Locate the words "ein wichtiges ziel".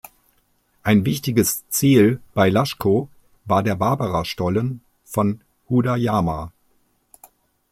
0.81-2.21